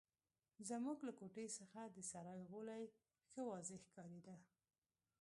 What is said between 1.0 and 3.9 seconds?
له کوټې څخه د سرای غولی ښه واضح